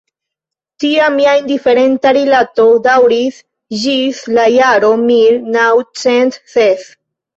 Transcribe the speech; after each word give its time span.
Tia 0.83 1.09
mia 1.15 1.33
indiferenta 1.41 2.13
rilato 2.17 2.65
daŭris 2.87 3.37
ĝis 3.85 4.23
la 4.39 4.47
jaro 4.57 4.91
mil 5.05 5.39
naŭcent 5.59 6.41
ses. 6.57 6.89